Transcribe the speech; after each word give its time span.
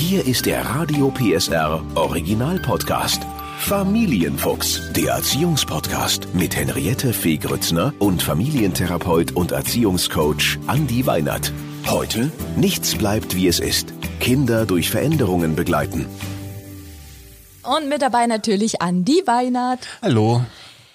Hier 0.00 0.26
ist 0.26 0.46
der 0.46 0.64
Radio 0.64 1.10
PSR 1.10 1.84
Original 1.94 2.58
Podcast. 2.58 3.22
Familienfuchs, 3.58 4.90
der 4.94 5.12
Erziehungspodcast 5.12 6.34
mit 6.34 6.56
Henriette 6.56 7.12
Fee 7.12 7.36
Grützner 7.36 7.92
und 7.98 8.22
Familientherapeut 8.22 9.32
und 9.32 9.52
Erziehungscoach 9.52 10.58
Andi 10.66 11.04
Weinert. 11.04 11.52
Heute 11.86 12.32
nichts 12.56 12.94
bleibt 12.94 13.36
wie 13.36 13.46
es 13.46 13.60
ist. 13.60 13.92
Kinder 14.20 14.64
durch 14.64 14.90
Veränderungen 14.90 15.54
begleiten. 15.54 16.06
Und 17.62 17.90
mit 17.90 18.00
dabei 18.00 18.26
natürlich 18.26 18.80
Andi 18.80 19.22
Weinert. 19.26 19.86
Hallo. 20.00 20.40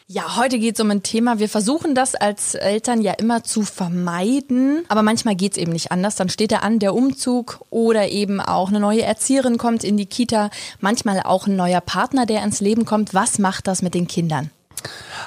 Ja, 0.07 0.35
heute 0.35 0.59
geht 0.59 0.75
es 0.75 0.81
um 0.81 0.91
ein 0.91 1.01
Thema. 1.01 1.39
Wir 1.39 1.49
versuchen 1.49 1.95
das 1.95 2.13
als 2.13 2.53
Eltern 2.53 3.01
ja 3.01 3.13
immer 3.13 3.43
zu 3.43 3.63
vermeiden, 3.63 4.85
aber 4.87 5.01
manchmal 5.01 5.35
geht 5.35 5.53
es 5.53 5.57
eben 5.57 5.71
nicht 5.71 5.91
anders. 5.91 6.15
Dann 6.15 6.29
steht 6.29 6.51
da 6.51 6.57
an 6.57 6.77
der 6.77 6.93
Umzug 6.93 7.61
oder 7.71 8.09
eben 8.09 8.39
auch 8.39 8.69
eine 8.69 8.79
neue 8.79 9.01
Erzieherin 9.01 9.57
kommt 9.57 9.83
in 9.83 9.97
die 9.97 10.05
Kita, 10.05 10.51
manchmal 10.79 11.21
auch 11.21 11.47
ein 11.47 11.55
neuer 11.55 11.81
Partner, 11.81 12.27
der 12.27 12.43
ins 12.43 12.61
Leben 12.61 12.85
kommt. 12.85 13.15
Was 13.15 13.39
macht 13.39 13.65
das 13.65 13.81
mit 13.81 13.95
den 13.95 14.05
Kindern? 14.05 14.51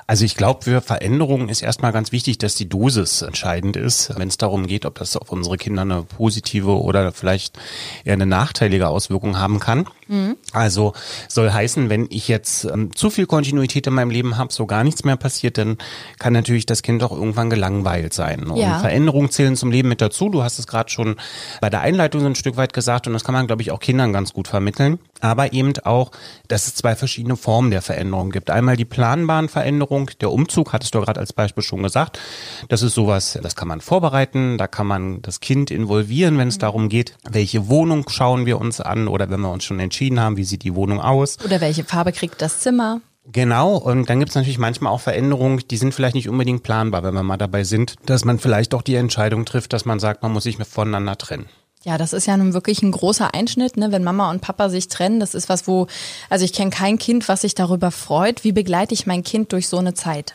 Also 0.06 0.24
ich 0.24 0.36
glaube, 0.36 0.64
für 0.64 0.80
Veränderungen 0.80 1.48
ist 1.48 1.62
erstmal 1.62 1.92
ganz 1.92 2.12
wichtig, 2.12 2.38
dass 2.38 2.54
die 2.54 2.68
Dosis 2.68 3.22
entscheidend 3.22 3.76
ist, 3.76 4.16
wenn 4.18 4.28
es 4.28 4.38
darum 4.38 4.66
geht, 4.66 4.86
ob 4.86 4.98
das 4.98 5.16
auf 5.16 5.30
unsere 5.30 5.56
Kinder 5.56 5.82
eine 5.82 6.02
positive 6.02 6.80
oder 6.80 7.12
vielleicht 7.12 7.58
eher 8.04 8.14
eine 8.14 8.26
nachteilige 8.26 8.88
Auswirkung 8.88 9.38
haben 9.38 9.60
kann. 9.60 9.86
Mhm. 10.08 10.36
Also 10.52 10.94
soll 11.28 11.52
heißen, 11.52 11.90
wenn 11.90 12.06
ich 12.10 12.28
jetzt 12.28 12.64
ähm, 12.64 12.94
zu 12.94 13.10
viel 13.10 13.26
Kontinuität 13.26 13.86
in 13.86 13.94
meinem 13.94 14.10
Leben 14.10 14.36
habe, 14.36 14.52
so 14.52 14.66
gar 14.66 14.84
nichts 14.84 15.04
mehr 15.04 15.16
passiert, 15.16 15.58
dann 15.58 15.76
kann 16.18 16.32
natürlich 16.32 16.66
das 16.66 16.82
Kind 16.82 17.02
auch 17.02 17.12
irgendwann 17.12 17.50
gelangweilt 17.50 18.14
sein. 18.14 18.44
Und 18.44 18.56
ja. 18.56 18.78
Veränderungen 18.78 19.30
zählen 19.30 19.56
zum 19.56 19.70
Leben 19.70 19.88
mit 19.88 20.00
dazu. 20.00 20.28
Du 20.28 20.42
hast 20.42 20.58
es 20.58 20.66
gerade 20.66 20.90
schon 20.90 21.16
bei 21.60 21.70
der 21.70 21.80
Einleitung 21.80 22.22
so 22.22 22.26
ein 22.26 22.34
Stück 22.34 22.56
weit 22.56 22.72
gesagt 22.72 23.06
und 23.06 23.12
das 23.12 23.24
kann 23.24 23.34
man, 23.34 23.46
glaube 23.46 23.62
ich, 23.62 23.70
auch 23.70 23.80
Kindern 23.80 24.12
ganz 24.12 24.32
gut 24.32 24.48
vermitteln. 24.48 24.98
Aber 25.20 25.52
eben 25.52 25.72
auch, 25.84 26.12
dass 26.46 26.66
es 26.66 26.74
zwei 26.74 26.94
verschiedene 26.94 27.36
Formen 27.36 27.70
der 27.70 27.82
Veränderung 27.82 28.30
gibt. 28.30 28.50
Einmal 28.50 28.76
die 28.76 28.84
planbaren 28.84 29.48
Veränderungen, 29.48 29.78
der 30.20 30.32
Umzug, 30.32 30.72
hattest 30.72 30.94
du 30.94 31.00
gerade 31.00 31.20
als 31.20 31.32
Beispiel 31.32 31.62
schon 31.62 31.82
gesagt. 31.82 32.18
Das 32.68 32.82
ist 32.82 32.94
sowas, 32.94 33.38
das 33.42 33.56
kann 33.56 33.68
man 33.68 33.80
vorbereiten, 33.80 34.58
da 34.58 34.66
kann 34.66 34.86
man 34.86 35.22
das 35.22 35.40
Kind 35.40 35.70
involvieren, 35.70 36.38
wenn 36.38 36.48
es 36.48 36.56
mhm. 36.56 36.60
darum 36.60 36.88
geht, 36.88 37.14
welche 37.28 37.68
Wohnung 37.68 38.08
schauen 38.08 38.46
wir 38.46 38.58
uns 38.58 38.80
an 38.80 39.08
oder 39.08 39.30
wenn 39.30 39.40
wir 39.40 39.50
uns 39.50 39.64
schon 39.64 39.80
entschieden 39.80 39.98
entschieden 39.98 40.20
haben, 40.20 40.36
wie 40.36 40.44
sieht 40.44 40.62
die 40.62 40.74
Wohnung 40.74 41.00
aus. 41.00 41.38
Oder 41.44 41.60
welche 41.60 41.84
Farbe 41.84 42.12
kriegt 42.12 42.40
das 42.40 42.60
Zimmer. 42.60 43.00
Genau, 43.30 43.76
und 43.76 44.08
dann 44.08 44.20
gibt 44.20 44.30
es 44.30 44.36
natürlich 44.36 44.58
manchmal 44.58 44.92
auch 44.92 45.00
Veränderungen, 45.00 45.60
die 45.70 45.76
sind 45.76 45.92
vielleicht 45.92 46.14
nicht 46.14 46.28
unbedingt 46.28 46.62
planbar, 46.62 47.02
wenn 47.02 47.14
wir 47.14 47.22
mal 47.22 47.36
dabei 47.36 47.64
sind, 47.64 47.96
dass 48.06 48.24
man 48.24 48.38
vielleicht 48.38 48.72
auch 48.74 48.82
die 48.82 48.94
Entscheidung 48.94 49.44
trifft, 49.44 49.72
dass 49.72 49.84
man 49.84 49.98
sagt, 49.98 50.22
man 50.22 50.32
muss 50.32 50.44
sich 50.44 50.56
voneinander 50.56 51.18
trennen. 51.18 51.46
Ja, 51.84 51.96
das 51.96 52.12
ist 52.12 52.26
ja 52.26 52.36
nun 52.36 52.54
wirklich 52.54 52.82
ein 52.82 52.90
großer 52.90 53.34
Einschnitt, 53.34 53.76
ne? 53.76 53.92
wenn 53.92 54.02
Mama 54.02 54.30
und 54.30 54.40
Papa 54.40 54.68
sich 54.68 54.88
trennen. 54.88 55.20
Das 55.20 55.34
ist 55.34 55.48
was, 55.48 55.66
wo, 55.68 55.86
also 56.28 56.44
ich 56.44 56.52
kenne 56.52 56.70
kein 56.70 56.98
Kind, 56.98 57.28
was 57.28 57.42
sich 57.42 57.54
darüber 57.54 57.90
freut. 57.90 58.44
Wie 58.44 58.52
begleite 58.52 58.94
ich 58.94 59.06
mein 59.06 59.22
Kind 59.22 59.52
durch 59.52 59.68
so 59.68 59.78
eine 59.78 59.94
Zeit? 59.94 60.34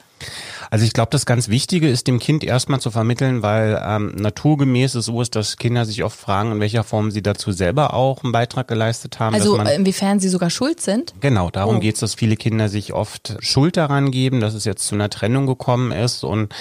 Also 0.73 0.85
ich 0.85 0.93
glaube, 0.93 1.09
das 1.11 1.27
ganz 1.27 1.49
Wichtige 1.49 1.87
ist 1.87 2.07
dem 2.07 2.17
Kind 2.17 2.43
erstmal 2.43 2.79
zu 2.79 2.89
vermitteln, 2.89 3.43
weil 3.43 3.79
ähm, 3.85 4.15
naturgemäß 4.15 4.95
es 4.95 5.05
so 5.05 5.21
ist, 5.21 5.35
dass 5.35 5.57
Kinder 5.57 5.85
sich 5.85 6.03
oft 6.03 6.19
fragen, 6.19 6.51
in 6.53 6.59
welcher 6.59 6.83
Form 6.83 7.11
sie 7.11 7.21
dazu 7.21 7.51
selber 7.51 7.93
auch 7.93 8.23
einen 8.23 8.31
Beitrag 8.31 8.67
geleistet 8.67 9.19
haben. 9.19 9.35
Also 9.35 9.55
inwiefern 9.55 10.19
sie 10.19 10.29
sogar 10.29 10.49
schuld 10.49 10.81
sind? 10.81 11.13
Genau, 11.19 11.51
darum 11.51 11.75
oh. 11.75 11.79
geht 11.79 11.93
es, 11.93 11.99
dass 11.99 12.15
viele 12.15 12.37
Kinder 12.37 12.69
sich 12.69 12.91
oft 12.91 13.35
Schuld 13.41 13.77
daran 13.77 14.09
geben, 14.09 14.39
dass 14.39 14.55
es 14.55 14.65
jetzt 14.65 14.87
zu 14.87 14.95
einer 14.95 15.11
Trennung 15.11 15.45
gekommen 15.45 15.91
ist. 15.91 16.23
Und 16.23 16.51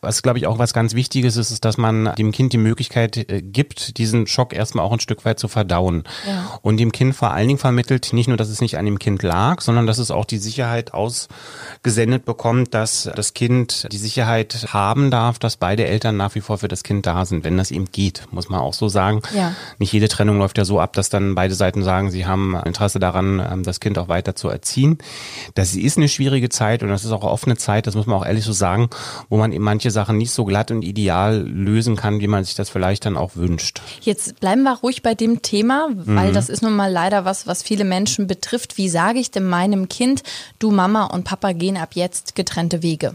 was, 0.00 0.22
glaube 0.22 0.40
ich, 0.40 0.48
auch 0.48 0.58
was 0.58 0.74
ganz 0.74 0.94
Wichtiges 0.94 1.36
ist, 1.36 1.52
ist, 1.52 1.64
dass 1.64 1.78
man 1.78 2.12
dem 2.18 2.32
Kind 2.32 2.52
die 2.52 2.58
Möglichkeit 2.58 3.18
äh, 3.18 3.40
gibt, 3.40 3.98
diesen 3.98 4.26
Schock 4.26 4.52
erstmal 4.52 4.84
auch 4.84 4.92
ein 4.92 4.98
Stück 4.98 5.24
weit 5.24 5.38
zu 5.38 5.46
verdauen. 5.46 6.02
Ja. 6.26 6.58
Und 6.62 6.78
dem 6.78 6.90
Kind 6.90 7.14
vor 7.14 7.30
allen 7.30 7.46
Dingen 7.46 7.60
vermittelt, 7.60 8.12
nicht 8.14 8.26
nur, 8.26 8.36
dass 8.36 8.48
es 8.48 8.60
nicht 8.60 8.78
an 8.78 8.84
dem 8.84 8.98
Kind 8.98 9.22
lag, 9.22 9.60
sondern 9.60 9.86
dass 9.86 9.98
es 9.98 10.10
auch 10.10 10.24
die 10.24 10.38
Sicherheit 10.38 10.92
ausgesendet 10.92 12.24
bekommt, 12.24 12.74
dass 12.74 13.08
das 13.14 13.32
Kind 13.32 13.59
Kind 13.60 13.88
die 13.92 13.98
Sicherheit 13.98 14.68
haben 14.72 15.10
darf, 15.10 15.38
dass 15.38 15.56
beide 15.56 15.84
Eltern 15.84 16.16
nach 16.16 16.34
wie 16.34 16.40
vor 16.40 16.58
für 16.58 16.68
das 16.68 16.82
Kind 16.82 17.06
da 17.06 17.26
sind, 17.26 17.44
wenn 17.44 17.58
das 17.58 17.70
eben 17.70 17.90
geht, 17.90 18.26
muss 18.30 18.48
man 18.48 18.60
auch 18.60 18.72
so 18.72 18.88
sagen. 18.88 19.20
Ja. 19.34 19.54
Nicht 19.78 19.92
jede 19.92 20.08
Trennung 20.08 20.38
läuft 20.38 20.56
ja 20.56 20.64
so 20.64 20.80
ab, 20.80 20.94
dass 20.94 21.10
dann 21.10 21.34
beide 21.34 21.54
Seiten 21.54 21.82
sagen, 21.82 22.10
sie 22.10 22.26
haben 22.26 22.56
Interesse 22.64 22.98
daran, 22.98 23.38
ähm, 23.38 23.62
das 23.62 23.80
Kind 23.80 23.98
auch 23.98 24.08
weiter 24.08 24.34
zu 24.34 24.48
erziehen. 24.48 24.98
Das 25.54 25.74
ist 25.74 25.98
eine 25.98 26.08
schwierige 26.08 26.48
Zeit 26.48 26.82
und 26.82 26.88
das 26.88 27.04
ist 27.04 27.12
auch 27.12 27.22
oft 27.22 27.46
eine 27.46 27.56
Zeit, 27.56 27.86
das 27.86 27.94
muss 27.94 28.06
man 28.06 28.16
auch 28.16 28.26
ehrlich 28.26 28.44
so 28.44 28.52
sagen, 28.52 28.88
wo 29.28 29.36
man 29.36 29.52
eben 29.52 29.64
manche 29.64 29.90
Sachen 29.90 30.16
nicht 30.16 30.32
so 30.32 30.44
glatt 30.44 30.70
und 30.70 30.82
ideal 30.82 31.46
lösen 31.46 31.96
kann, 31.96 32.20
wie 32.20 32.28
man 32.28 32.44
sich 32.44 32.54
das 32.54 32.70
vielleicht 32.70 33.04
dann 33.04 33.16
auch 33.16 33.36
wünscht. 33.36 33.82
Jetzt 34.00 34.40
bleiben 34.40 34.62
wir 34.62 34.78
ruhig 34.78 35.02
bei 35.02 35.14
dem 35.14 35.42
Thema, 35.42 35.88
weil 35.94 36.30
mhm. 36.30 36.34
das 36.34 36.48
ist 36.48 36.62
nun 36.62 36.74
mal 36.74 36.90
leider 36.90 37.24
was, 37.24 37.46
was 37.46 37.62
viele 37.62 37.84
Menschen 37.84 38.26
betrifft. 38.26 38.78
Wie 38.78 38.88
sage 38.88 39.18
ich 39.18 39.30
denn 39.30 39.46
meinem 39.46 39.88
Kind, 39.88 40.22
du 40.58 40.70
Mama 40.70 41.04
und 41.04 41.24
Papa 41.24 41.52
gehen 41.52 41.76
ab 41.76 41.90
jetzt 41.94 42.34
getrennte 42.34 42.82
Wege? 42.82 43.14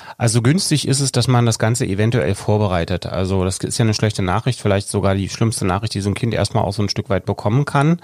Also 0.21 0.43
günstig 0.43 0.87
ist 0.87 0.99
es, 0.99 1.11
dass 1.11 1.27
man 1.27 1.47
das 1.47 1.57
Ganze 1.57 1.87
eventuell 1.87 2.35
vorbereitet. 2.35 3.07
Also 3.07 3.43
das 3.43 3.57
ist 3.57 3.79
ja 3.79 3.85
eine 3.85 3.95
schlechte 3.95 4.21
Nachricht, 4.21 4.61
vielleicht 4.61 4.87
sogar 4.87 5.15
die 5.15 5.29
schlimmste 5.29 5.65
Nachricht, 5.65 5.95
die 5.95 6.01
so 6.01 6.11
ein 6.11 6.13
Kind 6.13 6.35
erstmal 6.35 6.63
auch 6.63 6.73
so 6.73 6.83
ein 6.83 6.89
Stück 6.89 7.09
weit 7.09 7.25
bekommen 7.25 7.65
kann. 7.65 7.99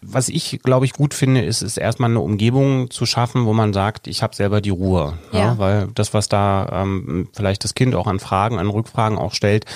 Was 0.00 0.30
ich, 0.30 0.60
glaube 0.62 0.86
ich, 0.86 0.94
gut 0.94 1.12
finde, 1.12 1.42
ist, 1.42 1.60
ist 1.60 1.76
erstmal 1.76 2.08
eine 2.08 2.20
Umgebung 2.20 2.90
zu 2.90 3.04
schaffen, 3.04 3.44
wo 3.44 3.52
man 3.52 3.74
sagt, 3.74 4.06
ich 4.06 4.22
habe 4.22 4.34
selber 4.34 4.62
die 4.62 4.70
Ruhe. 4.70 5.18
Ja. 5.32 5.38
ja. 5.38 5.58
weil 5.58 5.88
das, 5.94 6.14
was 6.14 6.30
da 6.30 6.66
ähm, 6.72 7.28
vielleicht 7.34 7.62
das 7.62 7.74
Kind 7.74 7.94
auch 7.94 8.06
an 8.06 8.20
Fragen, 8.20 8.58
an 8.58 8.70
Rückfragen 8.70 9.18
auch 9.18 9.34
stellt, 9.34 9.66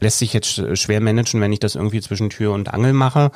lässt 0.00 0.20
sich 0.20 0.32
jetzt 0.32 0.62
schwer 0.78 1.02
managen, 1.02 1.42
wenn 1.42 1.52
ich 1.52 1.60
das 1.60 1.74
irgendwie 1.74 2.00
zwischen 2.00 2.30
Tür 2.30 2.54
und 2.54 2.72
Angel 2.72 2.94
mache. 2.94 3.30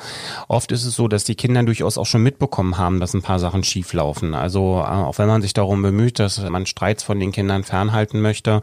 Oft 0.47 0.71
ist 0.71 0.85
es 0.85 0.95
so, 0.95 1.07
dass 1.07 1.23
die 1.23 1.35
Kinder 1.35 1.61
durchaus 1.61 1.99
auch 1.99 2.07
schon 2.07 2.23
mitbekommen 2.23 2.79
haben, 2.79 2.99
dass 2.99 3.13
ein 3.13 3.21
paar 3.21 3.37
Sachen 3.37 3.63
schief 3.63 3.93
laufen. 3.93 4.33
Also 4.33 4.79
äh, 4.79 4.89
auch 4.89 5.19
wenn 5.19 5.27
man 5.27 5.43
sich 5.43 5.53
darum 5.53 5.83
bemüht, 5.83 6.17
dass 6.17 6.41
man 6.49 6.65
Streits 6.65 7.03
von 7.03 7.19
den 7.19 7.31
Kindern 7.31 7.63
fern 7.63 7.90
fernhalten 7.91 8.21
möchte. 8.21 8.61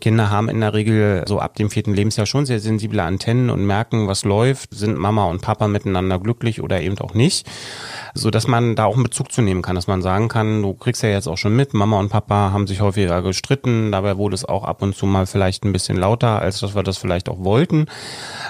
Kinder 0.00 0.30
haben 0.30 0.48
in 0.48 0.60
der 0.60 0.72
Regel 0.72 1.24
so 1.26 1.40
ab 1.40 1.56
dem 1.56 1.70
vierten 1.70 1.94
Lebensjahr 1.94 2.26
schon 2.26 2.46
sehr 2.46 2.60
sensible 2.60 3.02
Antennen 3.02 3.50
und 3.50 3.66
merken, 3.66 4.06
was 4.06 4.24
läuft, 4.24 4.74
sind 4.74 4.96
Mama 4.96 5.24
und 5.24 5.42
Papa 5.42 5.68
miteinander 5.68 6.18
glücklich 6.18 6.62
oder 6.62 6.80
eben 6.80 6.98
auch 6.98 7.14
nicht, 7.14 7.46
so 8.14 8.30
dass 8.30 8.46
man 8.46 8.76
da 8.76 8.84
auch 8.84 8.94
einen 8.94 9.04
Bezug 9.04 9.32
zu 9.32 9.42
nehmen 9.42 9.62
kann, 9.62 9.74
dass 9.74 9.86
man 9.86 10.02
sagen 10.02 10.28
kann, 10.28 10.62
du 10.62 10.74
kriegst 10.74 11.02
ja 11.02 11.08
jetzt 11.10 11.28
auch 11.28 11.38
schon 11.38 11.54
mit, 11.54 11.74
Mama 11.74 11.98
und 11.98 12.08
Papa 12.08 12.52
haben 12.52 12.66
sich 12.66 12.80
häufiger 12.80 13.22
gestritten, 13.22 13.92
dabei 13.92 14.16
wurde 14.16 14.34
es 14.34 14.44
auch 14.44 14.64
ab 14.64 14.82
und 14.82 14.94
zu 14.94 15.06
mal 15.06 15.26
vielleicht 15.26 15.64
ein 15.64 15.72
bisschen 15.72 15.96
lauter, 15.96 16.40
als 16.40 16.60
dass 16.60 16.74
wir 16.74 16.82
das 16.82 16.98
vielleicht 16.98 17.28
auch 17.28 17.44
wollten. 17.44 17.86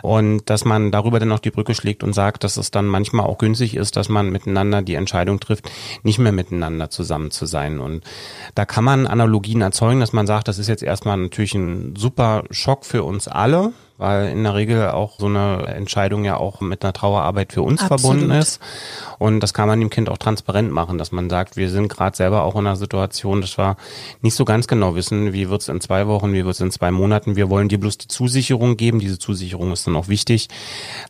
Und 0.02 0.48
dass 0.50 0.64
man 0.64 0.90
darüber 0.90 1.18
dann 1.18 1.32
auch 1.32 1.38
die 1.38 1.50
Brücke 1.50 1.74
schlägt 1.74 2.02
und 2.02 2.12
sagt, 2.12 2.44
dass 2.44 2.56
es 2.56 2.70
dann 2.70 2.86
manchmal 2.86 3.26
auch 3.26 3.38
günstig 3.38 3.76
ist, 3.76 3.96
dass 3.96 4.08
man 4.08 4.30
miteinander 4.30 4.82
die 4.82 4.94
Entscheidung 4.94 5.40
trifft, 5.40 5.70
nicht 6.02 6.18
mehr 6.18 6.32
miteinander 6.32 6.90
zusammen 6.90 7.30
zu 7.30 7.46
sein. 7.46 7.80
Und 7.80 8.04
da 8.54 8.64
kann 8.64 8.84
man 8.84 9.06
Analogien 9.06 9.60
erzeugen, 9.60 10.00
dass 10.00 10.12
man 10.12 10.26
sagt, 10.26 10.48
das 10.48 10.58
ist 10.58 10.68
jetzt 10.68 10.82
erstmal 10.82 11.16
natürlich 11.16 11.54
ein 11.54 11.94
super 11.96 12.44
Schock 12.50 12.84
für 12.84 13.02
uns 13.02 13.28
alle, 13.28 13.72
weil 13.98 14.28
in 14.30 14.44
der 14.44 14.54
Regel 14.54 14.88
auch 14.90 15.18
so 15.18 15.26
eine 15.26 15.66
Entscheidung 15.66 16.24
ja 16.24 16.36
auch 16.36 16.60
mit 16.60 16.84
einer 16.84 16.92
Trauerarbeit 16.92 17.52
für 17.52 17.62
uns 17.62 17.82
Absolut. 17.82 18.00
verbunden 18.00 18.30
ist. 18.30 18.60
Und 19.18 19.40
das 19.40 19.52
kann 19.52 19.68
man 19.68 19.80
dem 19.80 19.90
Kind 19.90 20.08
auch 20.08 20.18
transparent 20.18 20.70
machen, 20.70 20.96
dass 20.96 21.12
man 21.12 21.28
sagt, 21.28 21.56
wir 21.56 21.68
sind 21.68 21.88
gerade 21.88 22.16
selber 22.16 22.44
auch 22.44 22.54
in 22.54 22.60
einer 22.60 22.76
Situation, 22.76 23.40
dass 23.40 23.58
wir 23.58 23.76
nicht 24.22 24.34
so 24.34 24.44
ganz 24.44 24.68
genau 24.68 24.94
wissen, 24.94 25.32
wie 25.32 25.50
wird 25.50 25.62
es 25.62 25.68
in 25.68 25.80
zwei 25.80 26.06
Wochen, 26.06 26.32
wie 26.32 26.44
wird 26.44 26.54
es 26.54 26.60
in 26.60 26.70
zwei 26.70 26.92
Monaten. 26.92 27.36
Wir 27.36 27.50
wollen 27.50 27.68
dir 27.68 27.78
bloß 27.80 27.98
die 27.98 28.08
Zusicherung 28.08 28.76
geben. 28.76 29.00
Diese 29.00 29.18
Zusicherung 29.18 29.72
ist 29.72 29.86
dann 29.86 29.96
auch 29.96 30.08
wichtig. 30.08 30.48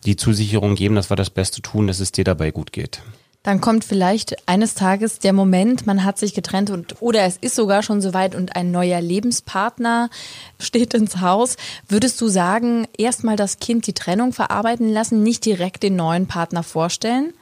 Die 0.07 0.17
Zusicherung 0.17 0.75
geben, 0.75 0.95
dass 0.95 1.11
wir 1.11 1.17
das 1.17 1.31
Beste 1.31 1.61
tun, 1.61 1.87
dass 1.87 2.01
es 2.01 2.11
dir 2.11 2.25
dabei 2.25 2.51
gut 2.51 2.73
geht. 2.73 3.03
Dann 3.45 3.61
kommt 3.61 3.85
vielleicht 3.85 4.49
eines 4.49 4.75
Tages 4.75 5.21
der 5.21 5.33
Moment, 5.33 5.87
man 5.87 6.05
hat 6.05 6.19
sich 6.19 6.35
getrennt 6.35 6.71
und 6.71 7.01
oder 7.01 7.23
es 7.23 7.37
ist 7.37 7.55
sogar 7.55 7.83
schon 7.83 8.01
soweit 8.01 8.35
und 8.35 8.57
ein 8.57 8.73
neuer 8.73 9.01
Lebenspartner 9.01 10.11
steht 10.59 10.93
ins 10.93 11.21
Haus. 11.21 11.57
Würdest 11.89 12.21
du 12.21 12.29
sagen, 12.29 12.87
erstmal 12.99 13.37
das 13.37 13.59
Kind 13.59 13.87
die 13.87 13.95
Trennung 13.95 14.33
verarbeiten 14.33 14.93
lassen, 14.93 15.23
nicht 15.23 15.45
direkt 15.45 15.85
den 15.85 15.97
neuen 15.97 16.27
Partner 16.27 16.63
vorstellen? 16.63 17.33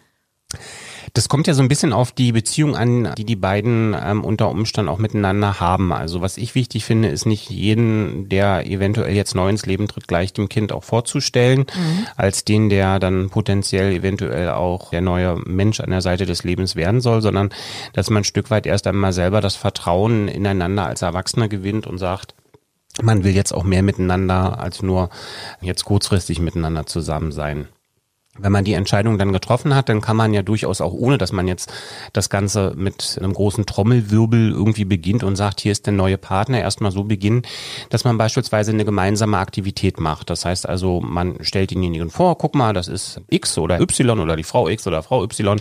Das 1.15 1.29
kommt 1.29 1.47
ja 1.47 1.55
so 1.55 1.63
ein 1.63 1.69
bisschen 1.69 1.93
auf 1.93 2.13
die 2.13 2.33
Beziehung 2.33 2.77
an, 2.77 3.15
die 3.17 3.25
die 3.25 3.37
beiden 3.37 3.97
ähm, 3.99 4.23
unter 4.23 4.51
Umständen 4.51 4.91
auch 4.91 4.99
miteinander 4.99 5.61
haben. 5.61 5.93
Also 5.93 6.21
was 6.21 6.37
ich 6.37 6.55
wichtig 6.55 6.85
finde, 6.85 7.09
ist 7.09 7.25
nicht 7.25 7.49
jeden, 7.49 8.29
der 8.29 8.67
eventuell 8.67 9.15
jetzt 9.15 9.35
neu 9.35 9.49
ins 9.49 9.65
Leben 9.65 9.89
tritt, 9.89 10.09
gleich 10.09 10.33
dem 10.35 10.49
Kind 10.49 10.73
auch 10.73 10.85
vorzustellen, 10.85 11.61
mhm. 11.61 12.07
als 12.17 12.45
den, 12.45 12.69
der 12.69 12.99
dann 12.99 13.31
potenziell 13.31 13.93
eventuell 13.93 14.51
auch 14.51 14.91
der 14.91 15.01
neue 15.01 15.37
Mensch 15.47 15.81
an 15.81 15.91
der 15.91 16.03
Seite 16.03 16.27
des 16.27 16.45
Lebens 16.45 16.77
werden 16.77 17.01
soll, 17.01 17.23
sondern 17.23 17.51
dass 17.95 18.11
man 18.11 18.21
ein 18.21 18.25
Stück 18.25 18.51
weit 18.51 18.67
erst 18.67 18.87
einmal 18.87 19.13
selber 19.13 19.41
das 19.41 19.57
Vertrauen 19.57 20.29
ineinander 20.29 20.87
als 20.87 21.03
Erwachsener 21.03 21.49
gewinnt 21.49 21.87
und 21.87 21.99
sagt, 21.99 22.35
man 23.03 23.25
will 23.25 23.35
jetzt 23.35 23.53
auch 23.53 23.65
mehr 23.65 23.83
miteinander 23.83 24.59
als 24.59 24.83
nur 24.83 25.11
jetzt 25.61 25.85
kurzfristig 25.85 26.41
miteinander 26.41 26.87
zusammen 26.87 27.33
sein. 27.33 27.69
Wenn 28.39 28.53
man 28.53 28.65
die 28.65 28.75
Entscheidung 28.75 29.19
dann 29.19 29.33
getroffen 29.33 29.75
hat, 29.75 29.89
dann 29.89 30.01
kann 30.01 30.17
man 30.17 30.35
ja 30.35 30.43
durchaus 30.43 30.81
auch 30.81 30.93
ohne, 30.93 31.19
dass 31.19 31.33
man 31.33 31.49
jetzt 31.49 31.73
das 32.13 32.31
Ganze 32.31 32.73
mit 32.77 33.19
einem 33.21 33.33
großen 33.33 33.67
Trommelwirbel 33.67 34.51
irgendwie 34.51 34.85
beginnt 34.85 35.25
und 35.25 35.37
sagt, 35.37 35.61
hier 35.61 35.73
ist 35.73 35.87
der 35.87 35.93
neue 35.93 36.19
Partner, 36.19 36.61
erstmal 36.61 36.91
so 36.93 37.05
beginnen, 37.05 37.43
dass 37.91 38.05
man 38.05 38.19
beispielsweise 38.19 38.73
eine 38.73 38.85
gemeinsame 38.85 39.39
Aktivität 39.39 40.01
macht. 40.01 40.31
Das 40.31 40.45
heißt 40.45 40.69
also, 40.69 41.01
man 41.01 41.39
stellt 41.41 41.71
denjenigen 41.71 42.11
vor, 42.11 42.39
guck 42.39 42.55
mal, 42.55 42.73
das 42.73 42.89
ist 42.89 43.21
X 43.29 43.59
oder 43.59 43.81
Y 43.81 44.21
oder 44.21 44.37
die 44.37 44.45
Frau 44.45 44.69
X 44.69 44.87
oder 44.87 45.03
Frau 45.03 45.23
Y. 45.23 45.61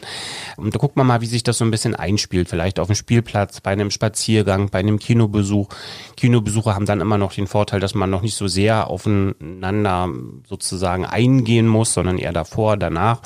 Und 0.58 0.76
da 0.76 0.80
guckt 0.80 0.96
man 0.96 1.08
mal, 1.08 1.22
wie 1.22 1.26
sich 1.26 1.44
das 1.44 1.58
so 1.58 1.66
ein 1.66 1.72
bisschen 1.72 1.96
einspielt. 1.96 2.50
Vielleicht 2.50 2.80
auf 2.80 2.88
dem 2.88 2.96
Spielplatz, 2.96 3.62
bei 3.62 3.72
einem 3.72 3.92
Spaziergang, 3.92 4.70
bei 4.70 4.80
einem 4.80 5.00
Kinobesuch. 5.00 5.70
Kinobesuche 6.18 6.76
haben 6.76 6.86
dann 6.86 7.02
immer 7.02 7.18
noch 7.18 7.34
den 7.34 7.48
Vorteil, 7.48 7.80
dass 7.80 7.96
man 7.96 8.10
noch 8.10 8.22
nicht 8.22 8.36
so 8.36 8.48
sehr 8.48 8.88
aufeinander 8.88 10.10
sozusagen 10.48 11.06
eingehen 11.06 11.68
muss, 11.68 11.94
sondern 11.94 12.18
eher 12.18 12.34
davor 12.34 12.65
davor, 12.66 12.78
danach, 12.78 13.22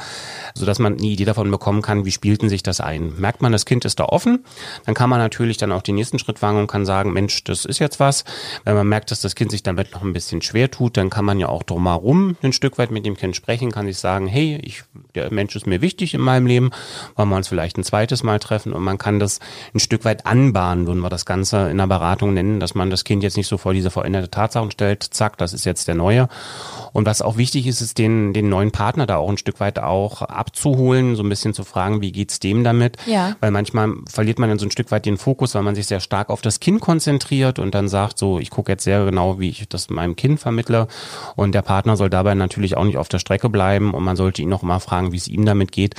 so 0.53 0.65
dass 0.65 0.79
man 0.79 0.97
eine 0.97 1.07
Idee 1.07 1.25
davon 1.25 1.49
bekommen 1.49 1.81
kann, 1.81 2.05
wie 2.05 2.11
spielten 2.11 2.49
sich 2.49 2.63
das 2.63 2.81
ein. 2.81 3.13
Merkt 3.17 3.41
man, 3.41 3.51
das 3.51 3.65
Kind 3.65 3.85
ist 3.85 3.99
da 3.99 4.05
offen, 4.05 4.43
dann 4.85 4.95
kann 4.95 5.09
man 5.09 5.19
natürlich 5.19 5.57
dann 5.57 5.71
auch 5.71 5.81
den 5.81 5.95
nächsten 5.95 6.19
Schritt 6.19 6.41
wagen 6.41 6.57
und 6.57 6.67
kann 6.67 6.85
sagen, 6.85 7.13
Mensch, 7.13 7.43
das 7.43 7.65
ist 7.65 7.79
jetzt 7.79 7.99
was. 7.99 8.25
Wenn 8.65 8.75
man 8.75 8.87
merkt, 8.87 9.11
dass 9.11 9.21
das 9.21 9.35
Kind 9.35 9.51
sich 9.51 9.63
damit 9.63 9.93
noch 9.93 10.03
ein 10.03 10.13
bisschen 10.13 10.41
schwer 10.41 10.69
tut, 10.69 10.97
dann 10.97 11.09
kann 11.09 11.25
man 11.25 11.39
ja 11.39 11.47
auch 11.47 11.63
drumherum 11.63 12.35
ein 12.41 12.53
Stück 12.53 12.77
weit 12.77 12.91
mit 12.91 13.05
dem 13.05 13.15
Kind 13.15 13.35
sprechen, 13.35 13.71
kann 13.71 13.85
sich 13.85 13.97
sagen, 13.97 14.27
hey, 14.27 14.59
ich, 14.63 14.83
der 15.15 15.31
Mensch 15.31 15.55
ist 15.55 15.67
mir 15.67 15.81
wichtig 15.81 16.13
in 16.13 16.21
meinem 16.21 16.45
Leben, 16.45 16.71
wollen 17.15 17.29
wir 17.29 17.37
uns 17.37 17.47
vielleicht 17.47 17.77
ein 17.77 17.83
zweites 17.83 18.23
Mal 18.23 18.39
treffen 18.39 18.73
und 18.73 18.83
man 18.83 18.97
kann 18.97 19.19
das 19.19 19.39
ein 19.73 19.79
Stück 19.79 20.05
weit 20.05 20.25
anbahnen, 20.25 20.87
würden 20.87 21.01
wir 21.01 21.09
das 21.09 21.25
Ganze 21.25 21.69
in 21.69 21.77
der 21.77 21.87
Beratung 21.87 22.33
nennen, 22.33 22.59
dass 22.59 22.75
man 22.75 22.89
das 22.89 23.03
Kind 23.03 23.23
jetzt 23.23 23.37
nicht 23.37 23.47
so 23.47 23.57
vor 23.57 23.73
diese 23.73 23.89
veränderte 23.89 24.29
Tatsachen 24.29 24.71
stellt, 24.71 25.03
zack, 25.03 25.37
das 25.37 25.53
ist 25.53 25.65
jetzt 25.65 25.87
der 25.87 25.95
Neue. 25.95 26.27
Und 26.93 27.05
was 27.05 27.21
auch 27.21 27.37
wichtig 27.37 27.67
ist, 27.67 27.81
ist 27.81 27.97
den, 27.97 28.33
den 28.33 28.49
neuen 28.49 28.71
Partner 28.71 29.05
da 29.05 29.17
auch 29.17 29.29
ein 29.29 29.37
Stück 29.37 29.59
weit 29.59 29.79
auch 29.79 30.21
abzuholen, 30.21 31.15
so 31.15 31.23
ein 31.23 31.29
bisschen 31.29 31.53
zu 31.53 31.63
fragen, 31.63 32.01
wie 32.01 32.11
geht's 32.11 32.39
dem 32.39 32.63
damit? 32.63 32.97
Ja. 33.05 33.35
Weil 33.39 33.51
manchmal 33.51 33.93
verliert 34.09 34.39
man 34.39 34.49
dann 34.49 34.59
so 34.59 34.65
ein 34.65 34.71
Stück 34.71 34.91
weit 34.91 35.05
den 35.05 35.17
Fokus, 35.17 35.55
weil 35.55 35.63
man 35.63 35.75
sich 35.75 35.87
sehr 35.87 35.99
stark 35.99 36.29
auf 36.29 36.41
das 36.41 36.59
Kind 36.59 36.81
konzentriert 36.81 37.59
und 37.59 37.75
dann 37.75 37.87
sagt 37.87 38.17
so, 38.17 38.39
ich 38.39 38.49
gucke 38.49 38.71
jetzt 38.71 38.83
sehr 38.83 39.05
genau, 39.05 39.39
wie 39.39 39.49
ich 39.49 39.67
das 39.69 39.89
meinem 39.89 40.15
Kind 40.15 40.39
vermittle 40.39 40.87
und 41.35 41.53
der 41.53 41.61
Partner 41.61 41.97
soll 41.97 42.09
dabei 42.09 42.35
natürlich 42.35 42.77
auch 42.77 42.85
nicht 42.85 42.97
auf 42.97 43.09
der 43.09 43.19
Strecke 43.19 43.49
bleiben 43.49 43.93
und 43.93 44.03
man 44.03 44.15
sollte 44.15 44.41
ihn 44.41 44.53
auch 44.53 44.61
mal 44.61 44.79
fragen, 44.79 45.11
wie 45.11 45.17
es 45.17 45.27
ihm 45.27 45.45
damit 45.45 45.71
geht 45.71 45.95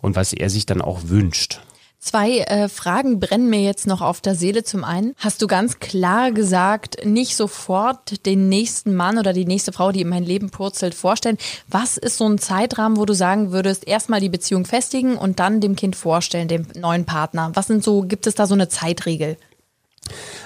und 0.00 0.16
was 0.16 0.32
er 0.32 0.50
sich 0.50 0.66
dann 0.66 0.82
auch 0.82 1.00
wünscht. 1.04 1.60
Zwei 2.04 2.40
äh, 2.40 2.68
Fragen 2.68 3.18
brennen 3.18 3.48
mir 3.48 3.62
jetzt 3.62 3.86
noch 3.86 4.02
auf 4.02 4.20
der 4.20 4.34
Seele. 4.34 4.62
Zum 4.62 4.84
einen 4.84 5.14
hast 5.16 5.40
du 5.40 5.46
ganz 5.46 5.78
klar 5.78 6.32
gesagt, 6.32 6.98
nicht 7.06 7.34
sofort 7.34 8.26
den 8.26 8.50
nächsten 8.50 8.94
Mann 8.94 9.16
oder 9.16 9.32
die 9.32 9.46
nächste 9.46 9.72
Frau, 9.72 9.90
die 9.90 10.02
in 10.02 10.10
mein 10.10 10.22
Leben 10.22 10.50
purzelt, 10.50 10.94
vorstellen. 10.94 11.38
Was 11.66 11.96
ist 11.96 12.18
so 12.18 12.28
ein 12.28 12.36
Zeitrahmen, 12.36 12.98
wo 12.98 13.06
du 13.06 13.14
sagen 13.14 13.52
würdest, 13.52 13.88
erstmal 13.88 14.20
die 14.20 14.28
Beziehung 14.28 14.66
festigen 14.66 15.16
und 15.16 15.40
dann 15.40 15.62
dem 15.62 15.76
Kind 15.76 15.96
vorstellen, 15.96 16.46
dem 16.46 16.66
neuen 16.76 17.06
Partner? 17.06 17.52
Was 17.54 17.68
sind 17.68 17.82
so, 17.82 18.02
gibt 18.02 18.26
es 18.26 18.34
da 18.34 18.46
so 18.46 18.52
eine 18.52 18.68
Zeitregel? 18.68 19.38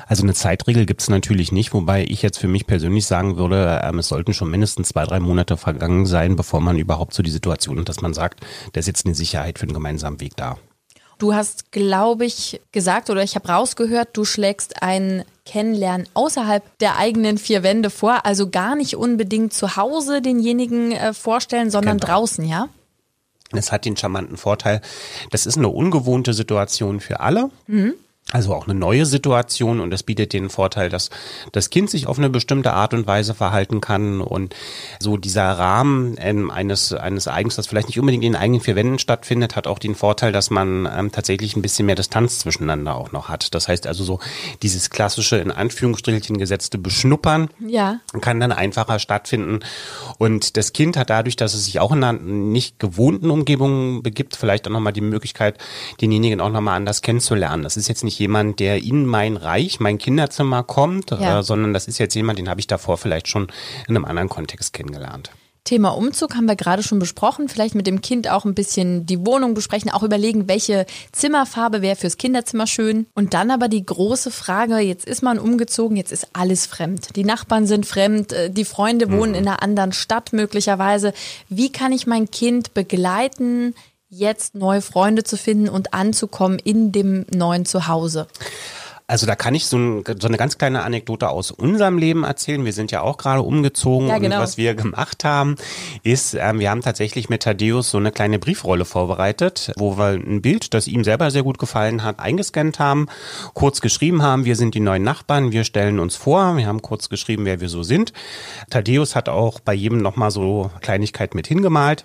Also 0.06 0.22
eine 0.22 0.34
Zeitregel 0.34 0.87
gibt 0.87 1.00
es 1.00 1.10
natürlich 1.10 1.50
nicht, 1.50 1.75
wobei 1.75 2.05
ich 2.05 2.22
jetzt 2.22 2.38
für 2.38 2.46
mich 2.46 2.69
persönlich 2.69 3.05
sagen 3.05 3.37
würde, 3.37 3.81
ähm, 3.82 3.99
es 3.99 4.06
sollten 4.06 4.32
schon 4.32 4.49
mindestens 4.49 4.90
zwei, 4.90 5.05
drei 5.05 5.19
Monate 5.19 5.56
vergangen 5.56 6.06
sein, 6.06 6.37
bevor 6.37 6.60
man 6.60 6.78
überhaupt 6.78 7.14
so 7.14 7.25
die 7.25 7.32
Situation 7.32 7.81
hat, 7.81 7.88
dass 7.88 8.00
man 8.00 8.14
sagt, 8.14 8.46
da 8.75 8.78
ist 8.78 8.87
jetzt 8.87 9.06
eine 9.06 9.16
Sicherheit 9.16 9.58
für 9.58 9.64
einen 9.64 9.75
gemeinsamen 9.75 10.20
Weg 10.20 10.37
da. 10.37 10.56
Du 11.19 11.35
hast, 11.35 11.73
glaube 11.73 12.25
ich, 12.25 12.61
gesagt 12.70 13.11
oder 13.11 13.23
ich 13.23 13.35
habe 13.35 13.49
rausgehört, 13.49 14.11
du 14.12 14.25
schlägst 14.25 14.82
ein 14.82 15.25
Kennenlernen 15.44 16.09
außerhalb 16.15 16.62
der 16.79 16.97
eigenen 16.97 17.38
vier 17.38 17.62
Wände 17.62 17.91
vor, 17.91 18.25
also 18.25 18.50
gar 18.50 18.76
nicht 18.76 18.97
unbedingt 18.97 19.53
zu 19.53 19.76
Hause 19.76 20.23
denjenigen 20.23 20.93
äh, 20.93 21.12
vorstellen, 21.12 21.70
sondern 21.70 21.99
genau. 21.99 22.12
draußen, 22.12 22.47
ja? 22.47 22.69
Es 23.53 23.73
hat 23.73 23.85
den 23.85 23.97
charmanten 23.97 24.37
Vorteil, 24.37 24.81
das 25.31 25.47
ist 25.47 25.56
eine 25.56 25.69
ungewohnte 25.69 26.35
Situation 26.35 27.00
für 27.00 27.20
alle. 27.20 27.50
Mhm. 27.67 27.94
Also 28.30 28.54
auch 28.54 28.69
eine 28.69 28.78
neue 28.78 29.06
Situation 29.06 29.80
und 29.80 29.90
das 29.90 30.02
bietet 30.02 30.34
den 30.34 30.50
Vorteil, 30.50 30.90
dass 30.90 31.08
das 31.52 31.70
Kind 31.70 31.88
sich 31.88 32.06
auf 32.06 32.19
eine 32.19 32.28
bestimmte 32.28 32.75
Art 32.75 32.92
und 32.92 33.06
Weise 33.06 33.32
verhalten 33.32 33.80
kann 33.80 34.20
und 34.20 34.54
so 35.00 35.16
dieser 35.16 35.44
Rahmen 35.44 36.16
ähm, 36.19 36.50
eines 36.50 36.92
eines 36.92 37.26
Eigens, 37.26 37.56
das 37.56 37.69
vielleicht 37.69 37.88
nicht 37.88 37.98
unbedingt 37.98 38.22
in 38.25 38.32
den 38.32 38.40
eigenen 38.40 38.60
vier 38.60 38.76
Wänden 38.76 38.98
stattfindet, 38.98 39.56
hat 39.56 39.66
auch 39.66 39.78
den 39.78 39.94
Vorteil, 39.94 40.30
dass 40.30 40.50
man 40.50 40.86
ähm, 40.94 41.10
tatsächlich 41.10 41.56
ein 41.56 41.62
bisschen 41.62 41.86
mehr 41.86 41.94
Distanz 41.94 42.40
zwischeneinander 42.40 42.96
auch 42.96 43.12
noch 43.12 43.30
hat. 43.30 43.54
Das 43.54 43.66
heißt 43.66 43.86
also 43.86 44.04
so 44.04 44.20
dieses 44.60 44.90
klassische 44.90 45.36
in 45.38 45.50
Anführungsstrichen 45.50 46.36
gesetzte 46.36 46.76
Beschnuppern 46.76 47.48
ja. 47.66 48.00
kann 48.20 48.40
dann 48.40 48.52
einfacher 48.52 48.98
stattfinden 48.98 49.60
und 50.19 50.58
das 50.58 50.74
Kind 50.74 50.98
hat 50.98 51.08
dadurch, 51.08 51.36
dass 51.36 51.54
es 51.54 51.64
sich 51.64 51.81
auch 51.81 51.92
in 51.92 52.04
einer 52.04 52.12
nicht 52.20 52.78
gewohnten 52.78 53.31
Umgebung 53.31 54.02
begibt, 54.02 54.36
vielleicht 54.36 54.69
auch 54.69 54.72
nochmal 54.72 54.92
die 54.92 55.00
Möglichkeit, 55.00 55.56
denjenigen 56.02 56.42
auch 56.42 56.50
nochmal 56.50 56.76
anders 56.76 57.00
kennenzulernen. 57.00 57.62
Das 57.62 57.78
ist 57.78 57.88
jetzt 57.88 58.04
nicht 58.04 58.18
jemand, 58.19 58.61
der 58.61 58.82
in 58.82 59.06
mein 59.06 59.37
Reich, 59.37 59.81
mein 59.81 59.99
Kinderzimmer 59.99 60.62
kommt, 60.62 61.11
ja. 61.11 61.41
äh, 61.41 61.43
sondern 61.43 61.73
das 61.73 61.88
ist 61.88 61.99
jetzt 61.99 62.15
jemand, 62.15 62.38
den 62.38 62.49
habe 62.49 62.61
ich 62.61 62.67
davor 62.67 62.99
vielleicht 62.99 63.29
schon 63.29 63.49
in 63.88 63.97
einem 63.97 64.05
anderen 64.05 64.29
Kontext 64.29 64.73
kennengelernt. 64.73 65.31
Thema 65.69 65.91
Umzug 65.91 66.35
haben 66.35 66.47
wir 66.47 66.56
gerade 66.56 66.82
schon 66.82 66.99
besprochen. 66.99 67.50
Vielleicht 67.50 67.75
mit 67.75 67.87
dem 67.87 68.00
Kind 68.00 68.31
auch 68.31 68.47
ein 68.47 68.55
bisschen 68.55 69.05
die 69.05 69.26
Wohnung 69.26 69.53
besprechen, 69.53 69.91
auch 69.91 70.03
überlegen, 70.03 70.49
welche 70.49 70.87
Zimmerfarbe 71.12 71.82
wäre 71.82 71.94
fürs 71.94 72.17
Kinderzimmer 72.17 72.67
schön. 72.67 73.06
Und 73.15 73.35
dann 73.35 73.50
aber 73.50 73.69
die 73.69 73.85
große 73.85 74.31
Frage, 74.31 74.79
jetzt 74.79 75.06
ist 75.06 75.23
man 75.23 75.38
umgezogen, 75.38 75.99
jetzt 75.99 76.11
ist 76.11 76.29
alles 76.32 76.65
fremd. 76.65 77.17
Die 77.17 77.25
Nachbarn 77.25 77.67
sind 77.67 77.85
fremd, 77.85 78.32
äh, 78.32 78.50
die 78.50 78.65
Freunde 78.65 79.12
wohnen 79.12 79.32
mhm. 79.32 79.38
in 79.38 79.49
einer 79.49 79.62
anderen 79.62 79.93
Stadt 79.93 80.32
möglicherweise. 80.32 81.12
Wie 81.50 81.70
kann 81.70 81.93
ich 81.93 82.06
mein 82.06 82.31
Kind 82.31 82.73
begleiten, 82.73 83.75
jetzt 84.08 84.55
neue 84.55 84.81
Freunde 84.81 85.25
zu 85.25 85.37
finden 85.37 85.69
und 85.69 85.94
anzukommen 85.94 86.58
in 86.58 86.93
dem 86.93 87.26
neuen 87.31 87.66
Zuhause? 87.66 88.26
Also 89.10 89.26
da 89.26 89.37
kann 89.37 89.55
ich 89.55 89.64
so, 89.64 89.78
ein, 89.78 90.05
so, 90.20 90.28
eine 90.28 90.37
ganz 90.37 90.58
kleine 90.58 90.82
Anekdote 90.82 91.31
aus 91.31 91.50
unserem 91.50 91.96
Leben 91.96 92.25
erzählen. 92.25 92.66
Wir 92.66 92.75
sind 92.75 92.90
ja 92.90 93.00
auch 93.00 93.16
gerade 93.16 93.40
umgezogen 93.40 94.08
ja, 94.08 94.19
genau. 94.19 94.37
und 94.37 94.43
was 94.43 94.58
wir 94.58 94.75
gemacht 94.75 95.25
haben, 95.25 95.56
ist, 96.02 96.34
ähm, 96.34 96.58
wir 96.58 96.69
haben 96.69 96.82
tatsächlich 96.82 97.31
mit 97.31 97.43
Thaddeus 97.43 97.90
so 97.90 97.96
eine 97.96 98.12
kleine 98.12 98.38
Briefrolle 98.38 98.84
vorbereitet, 98.84 99.72
wo 99.78 99.96
wir 99.96 100.10
ein 100.10 100.43
Bild, 100.43 100.75
das 100.75 100.88
ihm 100.88 101.05
selber 101.05 101.31
sehr 101.31 101.43
gut 101.43 101.56
gefallen 101.56 102.05
hat, 102.05 102.20
eingescannt 102.20 102.78
haben, 102.78 103.06
kurz 103.55 103.81
geschrieben 103.81 104.20
haben, 104.20 104.44
wir 104.44 104.56
sind 104.56 104.75
die 104.75 104.81
neuen 104.81 105.05
Nachbarn, 105.05 105.52
wir 105.52 105.64
stellen 105.64 106.00
uns 106.00 106.14
vor, 106.14 106.58
wir 106.58 106.66
haben 106.66 106.82
kurz 106.82 107.08
geschrieben, 107.08 107.46
wer 107.46 107.62
wir 107.62 107.70
so 107.70 107.82
sind. 107.82 108.12
Thaddeus 108.69 109.16
hat 109.16 109.31
auch 109.31 109.58
bei 109.60 109.72
jedem 109.72 110.02
nochmal 110.02 110.31
so 110.31 110.70
Kleinigkeit 110.82 111.34
mit 111.34 111.46
hingemalt. 111.46 112.05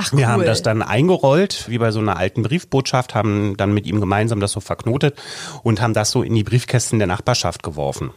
Ach, 0.00 0.12
cool. 0.12 0.18
Wir 0.20 0.28
haben 0.28 0.44
das 0.44 0.62
dann 0.62 0.80
eingerollt, 0.80 1.64
wie 1.68 1.78
bei 1.78 1.90
so 1.90 1.98
einer 1.98 2.16
alten 2.16 2.44
Briefbotschaft, 2.44 3.16
haben 3.16 3.56
dann 3.56 3.74
mit 3.74 3.84
ihm 3.84 3.98
gemeinsam 3.98 4.38
das 4.38 4.52
so 4.52 4.60
verknotet 4.60 5.20
und 5.64 5.80
haben 5.80 5.92
das 5.92 6.12
so 6.12 6.22
in 6.22 6.36
die 6.36 6.44
Briefkästen 6.44 7.00
der 7.00 7.08
Nachbarschaft 7.08 7.64
geworfen. 7.64 8.12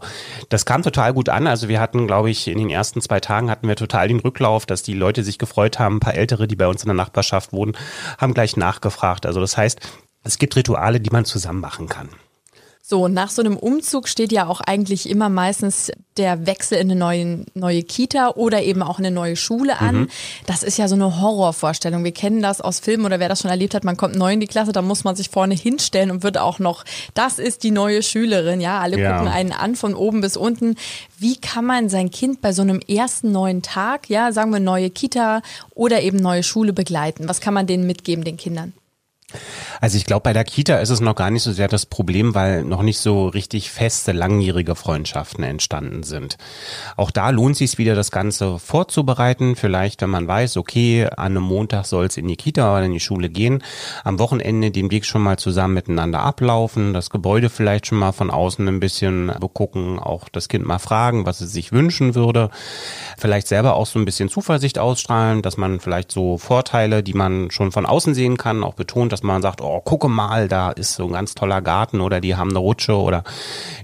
Das 0.50 0.66
kam 0.66 0.83
total 0.83 1.12
gut 1.12 1.30
an. 1.30 1.48
Also 1.48 1.69
wir 1.69 1.80
hatten, 1.80 2.06
glaube 2.06 2.30
ich, 2.30 2.48
in 2.48 2.60
den 2.60 2.69
ersten 2.69 3.01
zwei 3.01 3.19
Tagen 3.19 3.50
hatten 3.50 3.68
wir 3.68 3.75
total 3.75 4.07
den 4.07 4.19
Rücklauf, 4.19 4.68
dass 4.68 4.83
die 4.83 4.94
Leute 4.94 5.24
sich 5.24 5.39
gefreut 5.39 5.80
haben. 5.80 5.95
Ein 5.95 6.01
paar 6.01 6.13
Ältere, 6.13 6.48
die 6.48 6.56
bei 6.56 6.68
uns 6.68 6.83
in 6.83 6.88
der 6.88 6.95
Nachbarschaft 6.95 7.51
wohnen, 7.51 7.75
haben 8.19 8.35
gleich 8.35 8.56
nachgefragt. 8.57 9.26
Also 9.26 9.42
das 9.42 9.57
heißt, 9.57 9.80
es 10.23 10.38
gibt 10.38 10.56
Rituale, 10.56 11.00
die 11.00 11.09
man 11.09 11.26
zusammen 11.26 11.61
machen 11.61 11.90
kann. 11.90 12.09
So, 12.83 13.07
nach 13.07 13.30
so 13.30 13.42
einem 13.42 13.57
Umzug 13.57 14.07
steht 14.07 14.31
ja 14.31 14.47
auch 14.47 14.59
eigentlich 14.59 15.09
immer 15.09 15.30
meistens 15.30 15.92
der 16.18 16.45
Wechsel 16.45 16.78
in 16.78 16.92
eine 16.92 17.00
neue, 17.00 17.45
neue 17.54 17.83
Kita 17.83 18.31
oder 18.31 18.64
eben 18.64 18.81
auch 18.81 19.00
eine 19.00 19.11
neue 19.11 19.35
Schule 19.35 19.80
an. 19.80 19.95
Mhm. 19.95 20.07
Das 20.45 20.61
ist 20.61 20.78
ja 20.78 20.88
so 20.88 20.95
eine 20.95 21.21
Horrorvorstellung. 21.21 22.04
Wir 22.04 22.11
kennen 22.11 22.42
das 22.42 22.59
aus 22.59 22.80
Filmen 22.80 23.06
oder 23.06 23.19
wer 23.19 23.30
das 23.30 23.42
schon 23.42 23.52
erlebt 23.52 23.76
hat, 23.76 23.83
man 23.83 23.97
kommt 23.97 24.16
neu 24.16 24.33
in 24.33 24.40
die 24.40 24.47
Klasse, 24.47 24.71
da 24.71 24.81
muss 24.81 25.04
man 25.04 25.16
sich 25.16 25.30
vorne 25.30 25.56
hinstellen 25.56 26.11
und 26.11 26.23
wird 26.23 26.38
auch 26.38 26.59
noch, 26.59 26.83
das 27.14 27.40
ist 27.40 27.64
die 27.64 27.71
neue 27.71 28.04
Schülerin, 28.04 28.59
ja, 28.59 28.80
alle 28.80 29.00
ja. 29.00 29.14
gucken 29.14 29.31
einen 29.31 29.52
an 29.52 29.76
von 29.76 29.94
oben 29.95 30.21
bis 30.21 30.35
unten. 30.35 30.76
Wie 31.18 31.38
kann 31.38 31.66
man 31.66 31.88
sein 31.88 32.11
Kind 32.11 32.42
bei 32.42 32.52
so 32.52 32.61
einem 32.61 32.80
ersten 32.80 33.31
neuen 33.31 33.61
Tag, 33.61 34.09
ja, 34.09 34.31
sagen 34.31 34.52
wir 34.52 34.59
neue 34.59 34.90
Kita 34.90 35.42
oder 35.76 36.02
eben 36.02 36.18
neue 36.18 36.44
Schule 36.44 36.73
begleiten? 36.73 37.30
Was 37.30 37.42
kann 37.42 37.54
man 37.54 37.68
denen 37.68 37.88
mitgeben, 37.88 38.23
den 38.23 38.38
Kindern? 38.38 38.73
Also 39.80 39.97
ich 39.97 40.06
glaube, 40.06 40.23
bei 40.23 40.33
der 40.33 40.44
Kita 40.44 40.78
ist 40.78 40.90
es 40.90 41.02
noch 41.02 41.16
gar 41.16 41.31
nicht 41.31 41.44
so 41.44 41.52
sehr 41.52 41.68
das 41.68 41.85
Problem, 41.85 42.35
weil 42.35 42.64
noch 42.64 42.81
nicht 42.83 43.00
so 43.00 43.28
richtig 43.28 43.71
feste, 43.71 44.11
langjährige 44.11 44.76
Freundschaften 44.76 45.44
entstanden 45.44 46.04
sind. 46.04 46.38
Auch 46.97 47.11
da 47.11 47.30
lohnt 47.30 47.57
sich 47.57 47.78
wieder, 47.78 47.95
das 47.95 48.11
Ganze 48.11 48.59
vorzubereiten. 48.59 49.56
Vielleicht, 49.56 50.02
wenn 50.02 50.09
man 50.09 50.28
weiß, 50.28 50.57
okay, 50.57 51.06
an 51.06 51.38
einem 51.38 51.44
Montag 51.44 51.85
soll 51.85 52.06
es 52.06 52.18
in 52.18 52.28
die 52.28 52.35
Kita 52.35 52.76
oder 52.76 52.85
in 52.85 52.94
die 52.94 53.00
Schule 53.00 53.30
gehen, 53.30 53.64
am 54.04 54.19
Wochenende 54.19 54.71
den 54.71 54.92
Weg 54.92 55.06
schon 55.06 55.21
mal 55.21 55.38
zusammen 55.38 55.73
miteinander 55.73 56.21
ablaufen, 56.21 56.94
das 56.94 57.09
Gebäude 57.09 57.50
vielleicht 57.50 57.88
schon 57.88 57.97
mal 57.97 58.11
von 58.11 58.30
außen 58.30 58.68
ein 58.68 58.80
bisschen 58.80 59.31
begucken, 59.40 60.00
auch 60.00 60.30
das 60.30 60.47
Kind 60.47 60.66
mal 60.66 60.80
fragen, 60.80 61.26
was 61.26 61.42
es 61.42 61.52
sich 61.52 61.71
wünschen 61.71 62.16
würde. 62.16 62.50
Vielleicht 63.18 63.47
selber 63.47 63.76
auch 63.76 63.85
so 63.85 64.00
ein 64.00 64.06
bisschen 64.06 64.30
Zuversicht 64.30 64.80
ausstrahlen, 64.80 65.42
dass 65.42 65.57
man 65.57 65.80
vielleicht 65.80 66.11
so 66.11 66.38
Vorteile, 66.38 67.04
die 67.04 67.14
man 67.14 67.52
schon 67.52 67.71
von 67.71 67.85
außen 67.85 68.14
sehen 68.14 68.38
kann, 68.38 68.64
auch 68.64 68.73
betont, 68.73 69.11
dass 69.11 69.20
man 69.23 69.42
sagt, 69.42 69.61
oh, 69.61 69.71
oh, 69.71 69.80
gucke 69.81 70.09
mal, 70.09 70.47
da 70.47 70.71
ist 70.71 70.95
so 70.95 71.06
ein 71.06 71.13
ganz 71.13 71.35
toller 71.35 71.61
Garten 71.61 72.01
oder 72.01 72.19
die 72.21 72.35
haben 72.35 72.49
eine 72.49 72.59
Rutsche 72.59 72.95
oder 72.95 73.23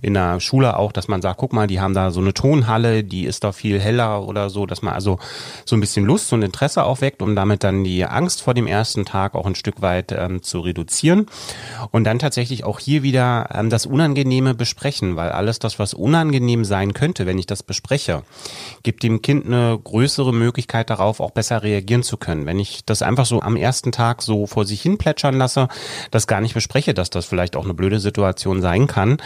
in 0.01 0.13
der 0.13 0.39
Schule 0.39 0.77
auch, 0.77 0.91
dass 0.91 1.07
man 1.07 1.21
sagt, 1.21 1.39
guck 1.39 1.53
mal, 1.53 1.67
die 1.67 1.79
haben 1.79 1.93
da 1.93 2.11
so 2.11 2.19
eine 2.19 2.33
Tonhalle, 2.33 3.03
die 3.03 3.25
ist 3.25 3.43
da 3.43 3.51
viel 3.51 3.79
heller 3.79 4.27
oder 4.27 4.49
so, 4.49 4.65
dass 4.65 4.81
man 4.81 4.93
also 4.93 5.19
so 5.65 5.75
ein 5.75 5.79
bisschen 5.79 6.05
Lust 6.05 6.31
und 6.33 6.41
Interesse 6.41 6.83
aufweckt, 6.83 7.21
um 7.21 7.35
damit 7.35 7.63
dann 7.63 7.83
die 7.83 8.05
Angst 8.05 8.41
vor 8.41 8.53
dem 8.53 8.67
ersten 8.67 9.05
Tag 9.05 9.35
auch 9.35 9.45
ein 9.45 9.55
Stück 9.55 9.81
weit 9.81 10.11
ähm, 10.11 10.43
zu 10.43 10.59
reduzieren. 10.59 11.27
Und 11.91 12.03
dann 12.03 12.19
tatsächlich 12.19 12.63
auch 12.63 12.79
hier 12.79 13.03
wieder 13.03 13.49
ähm, 13.53 13.69
das 13.69 13.85
Unangenehme 13.85 14.53
besprechen, 14.53 15.15
weil 15.15 15.29
alles 15.29 15.59
das, 15.59 15.79
was 15.79 15.93
unangenehm 15.93 16.65
sein 16.65 16.93
könnte, 16.93 17.25
wenn 17.25 17.39
ich 17.39 17.47
das 17.47 17.63
bespreche, 17.63 18.23
gibt 18.83 19.03
dem 19.03 19.21
Kind 19.21 19.45
eine 19.45 19.79
größere 19.81 20.33
Möglichkeit 20.33 20.89
darauf, 20.89 21.19
auch 21.19 21.31
besser 21.31 21.63
reagieren 21.63 22.03
zu 22.03 22.17
können. 22.17 22.45
Wenn 22.45 22.59
ich 22.59 22.85
das 22.85 23.01
einfach 23.01 23.25
so 23.25 23.41
am 23.41 23.55
ersten 23.55 23.91
Tag 23.91 24.21
so 24.21 24.47
vor 24.47 24.65
sich 24.65 24.81
hin 24.81 24.97
plätschern 24.97 25.26
lasse, 25.35 25.67
das 26.11 26.27
gar 26.27 26.41
nicht 26.41 26.53
bespreche, 26.53 26.93
dass 26.93 27.09
das 27.09 27.25
vielleicht 27.25 27.55
auch 27.55 27.65
eine 27.65 27.73
blöde 27.73 27.99
Situation 27.99 28.61
sein 28.61 28.87
kann, 28.87 29.17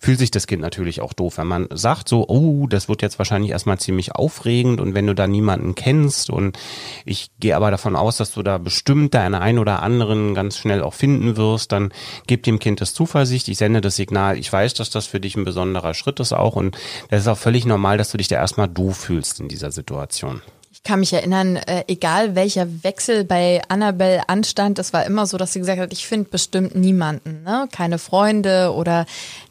fühlt 0.00 0.18
sich 0.18 0.30
das 0.30 0.46
Kind 0.46 0.62
natürlich 0.62 1.00
auch 1.00 1.12
doof. 1.12 1.38
Wenn 1.38 1.46
man 1.46 1.68
sagt 1.70 2.08
so, 2.08 2.26
oh, 2.28 2.66
das 2.66 2.88
wird 2.88 3.02
jetzt 3.02 3.18
wahrscheinlich 3.18 3.50
erstmal 3.50 3.78
ziemlich 3.78 4.14
aufregend 4.14 4.80
und 4.80 4.94
wenn 4.94 5.06
du 5.06 5.14
da 5.14 5.26
niemanden 5.26 5.74
kennst 5.74 6.30
und 6.30 6.58
ich 7.04 7.30
gehe 7.40 7.56
aber 7.56 7.70
davon 7.70 7.96
aus, 7.96 8.16
dass 8.16 8.32
du 8.32 8.42
da 8.42 8.58
bestimmt 8.58 9.14
deine 9.14 9.40
ein 9.40 9.58
oder 9.58 9.82
anderen 9.82 10.34
ganz 10.34 10.56
schnell 10.56 10.82
auch 10.82 10.94
finden 10.94 11.36
wirst, 11.36 11.72
dann 11.72 11.92
gib 12.26 12.42
dem 12.44 12.58
Kind 12.58 12.80
das 12.80 12.94
Zuversicht. 12.94 13.48
Ich 13.48 13.58
sende 13.58 13.80
das 13.80 13.96
Signal, 13.96 14.38
ich 14.38 14.52
weiß, 14.52 14.74
dass 14.74 14.90
das 14.90 15.06
für 15.06 15.20
dich 15.20 15.36
ein 15.36 15.44
besonderer 15.44 15.94
Schritt 15.94 16.20
ist 16.20 16.32
auch 16.32 16.56
und 16.56 16.76
das 17.08 17.22
ist 17.22 17.28
auch 17.28 17.38
völlig 17.38 17.66
normal, 17.66 17.98
dass 17.98 18.10
du 18.10 18.18
dich 18.18 18.28
da 18.28 18.36
erstmal 18.36 18.68
du 18.68 18.92
fühlst 18.92 19.40
in 19.40 19.48
dieser 19.48 19.70
Situation. 19.70 20.42
Ich 20.82 20.88
kann 20.88 21.00
mich 21.00 21.12
erinnern, 21.12 21.56
äh, 21.56 21.84
egal 21.88 22.34
welcher 22.34 22.66
Wechsel 22.82 23.24
bei 23.24 23.60
Annabelle 23.68 24.28
anstand, 24.30 24.78
das 24.78 24.94
war 24.94 25.04
immer 25.04 25.26
so, 25.26 25.36
dass 25.36 25.52
sie 25.52 25.58
gesagt 25.58 25.78
hat, 25.78 25.92
ich 25.92 26.06
finde 26.06 26.30
bestimmt 26.30 26.74
niemanden, 26.74 27.42
ne? 27.42 27.68
keine 27.70 27.98
Freunde 27.98 28.72
oder 28.74 29.04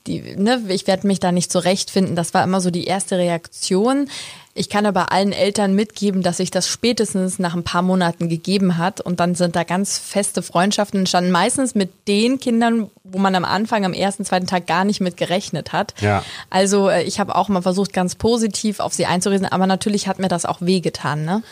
die, 0.07 0.21
ne, 0.35 0.59
ich 0.69 0.87
werde 0.87 1.05
mich 1.05 1.19
da 1.19 1.31
nicht 1.31 1.51
zurechtfinden. 1.51 2.15
Das 2.15 2.33
war 2.33 2.43
immer 2.43 2.61
so 2.61 2.71
die 2.71 2.85
erste 2.85 3.19
Reaktion. 3.19 4.09
Ich 4.55 4.69
kann 4.69 4.85
aber 4.85 5.11
allen 5.11 5.31
Eltern 5.31 5.75
mitgeben, 5.75 6.23
dass 6.23 6.37
sich 6.37 6.51
das 6.51 6.67
spätestens 6.67 7.39
nach 7.39 7.55
ein 7.55 7.63
paar 7.63 7.81
Monaten 7.81 8.29
gegeben 8.29 8.77
hat 8.77 8.99
und 8.99 9.19
dann 9.19 9.35
sind 9.35 9.55
da 9.55 9.63
ganz 9.63 9.99
feste 9.99 10.41
Freundschaften 10.41 11.01
entstanden. 11.01 11.31
Meistens 11.31 11.75
mit 11.75 11.91
den 12.07 12.39
Kindern, 12.39 12.89
wo 13.03 13.19
man 13.19 13.35
am 13.35 13.45
Anfang, 13.45 13.85
am 13.85 13.93
ersten, 13.93 14.25
zweiten 14.25 14.47
Tag 14.47 14.65
gar 14.65 14.85
nicht 14.85 15.01
mit 15.01 15.17
gerechnet 15.17 15.71
hat. 15.71 15.93
Ja. 16.01 16.23
Also 16.49 16.89
äh, 16.89 17.03
ich 17.03 17.19
habe 17.19 17.35
auch 17.35 17.47
mal 17.47 17.61
versucht, 17.61 17.93
ganz 17.93 18.15
positiv 18.15 18.79
auf 18.79 18.93
sie 18.93 19.05
einzureden, 19.05 19.45
aber 19.45 19.67
natürlich 19.67 20.07
hat 20.07 20.19
mir 20.19 20.29
das 20.29 20.45
auch 20.45 20.61
wehgetan. 20.61 21.25
Ne? 21.25 21.43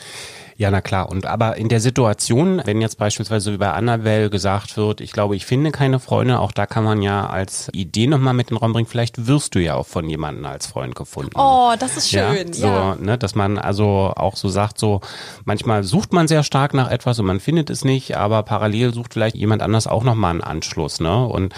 Ja, 0.57 0.71
na 0.71 0.81
klar. 0.81 1.09
Und 1.09 1.27
aber 1.27 1.57
in 1.57 1.69
der 1.69 1.79
Situation, 1.79 2.63
wenn 2.65 2.81
jetzt 2.81 2.97
beispielsweise 2.97 3.53
wie 3.53 3.57
bei 3.57 3.71
Annabelle 3.71 4.31
gesagt 4.31 4.75
wird, 4.75 5.01
ich 5.01 5.11
glaube, 5.11 5.35
ich 5.35 5.45
finde 5.45 5.69
keine 5.71 5.99
Freunde, 5.99 6.39
auch 6.39 6.51
da 6.51 6.65
kann 6.65 6.83
man 6.83 7.03
ja 7.03 7.27
als 7.27 7.69
Idee 7.73 8.07
nochmal 8.07 8.33
mit 8.33 8.49
in 8.49 8.55
den 8.55 8.59
Raum 8.59 8.73
bringen, 8.73 8.87
vielleicht 8.87 9.27
wirst 9.27 9.53
du 9.53 9.59
ja 9.59 9.75
auch 9.75 9.85
von 9.85 10.09
jemandem 10.09 10.45
als 10.45 10.65
Freund 10.65 10.95
gefunden. 10.95 11.33
Oh, 11.35 11.73
das 11.77 11.95
ist 11.95 12.09
schön. 12.09 12.47
Ja, 12.47 12.53
so, 12.53 12.67
ja. 12.67 12.95
ne, 12.99 13.19
dass 13.19 13.35
man 13.35 13.59
also 13.59 14.13
auch 14.15 14.35
so 14.35 14.49
sagt, 14.49 14.79
so 14.79 15.01
manchmal 15.45 15.83
sucht 15.83 16.11
man 16.11 16.27
sehr 16.27 16.41
stark 16.41 16.73
nach 16.73 16.89
etwas 16.89 17.19
und 17.19 17.27
man 17.27 17.39
findet 17.39 17.69
es 17.69 17.85
nicht, 17.85 18.17
aber 18.17 18.41
parallel 18.41 18.95
sucht 18.95 19.13
vielleicht 19.13 19.35
jemand 19.35 19.61
anders 19.61 19.85
auch 19.85 20.03
nochmal 20.03 20.31
einen 20.31 20.41
Anschluss, 20.41 20.99
ne? 20.99 21.23
Und 21.23 21.53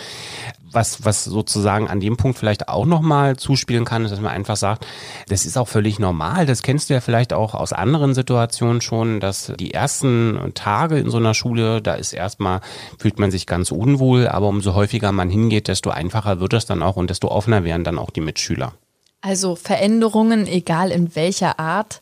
was, 0.71 1.05
was 1.05 1.23
sozusagen 1.23 1.87
an 1.87 1.99
dem 1.99 2.17
Punkt 2.17 2.37
vielleicht 2.37 2.69
auch 2.69 2.85
nochmal 2.85 3.37
zuspielen 3.37 3.85
kann, 3.85 4.05
ist, 4.05 4.11
dass 4.11 4.21
man 4.21 4.31
einfach 4.31 4.55
sagt, 4.55 4.85
das 5.27 5.45
ist 5.45 5.57
auch 5.57 5.67
völlig 5.67 5.99
normal. 5.99 6.45
Das 6.45 6.61
kennst 6.61 6.89
du 6.89 6.93
ja 6.93 7.01
vielleicht 7.01 7.33
auch 7.33 7.55
aus 7.55 7.73
anderen 7.73 8.13
Situationen 8.13 8.81
schon, 8.81 9.19
dass 9.19 9.53
die 9.59 9.73
ersten 9.73 10.51
Tage 10.53 10.97
in 10.97 11.09
so 11.09 11.17
einer 11.17 11.33
Schule, 11.33 11.81
da 11.81 11.95
ist 11.95 12.13
erstmal, 12.13 12.61
fühlt 12.97 13.19
man 13.19 13.31
sich 13.31 13.47
ganz 13.47 13.71
unwohl, 13.71 14.27
aber 14.27 14.47
umso 14.47 14.73
häufiger 14.73 15.11
man 15.11 15.29
hingeht, 15.29 15.67
desto 15.67 15.89
einfacher 15.89 16.39
wird 16.39 16.53
es 16.53 16.65
dann 16.65 16.83
auch 16.83 16.95
und 16.95 17.09
desto 17.09 17.29
offener 17.29 17.63
werden 17.63 17.83
dann 17.83 17.97
auch 17.97 18.09
die 18.09 18.21
Mitschüler. 18.21 18.73
Also 19.21 19.55
Veränderungen, 19.55 20.47
egal 20.47 20.91
in 20.91 21.15
welcher 21.15 21.59
Art, 21.59 22.01